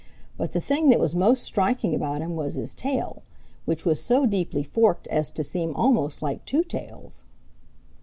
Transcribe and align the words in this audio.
But 0.35 0.53
the 0.53 0.59
thing 0.59 0.89
that 0.89 0.99
was 0.99 1.13
most 1.13 1.43
striking 1.43 1.93
about 1.93 2.21
him 2.23 2.35
was 2.35 2.55
his 2.55 2.73
tail, 2.73 3.21
which 3.65 3.85
was 3.85 4.01
so 4.01 4.25
deeply 4.25 4.63
forked 4.63 5.05
as 5.09 5.29
to 5.29 5.43
seem 5.43 5.75
almost 5.75 6.23
like 6.23 6.43
two 6.43 6.63
tails. 6.63 7.23